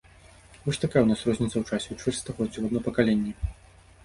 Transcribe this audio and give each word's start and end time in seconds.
Вось 0.63 0.79
такая 0.83 1.01
ў 1.03 1.11
нас 1.11 1.21
розніца 1.31 1.51
ў 1.59 1.63
часе, 1.69 1.87
у 1.93 1.99
чвэрць 2.01 2.19
стагоддзя, 2.23 2.59
у 2.65 2.71
адно 2.71 2.79
пакаленне. 2.89 3.37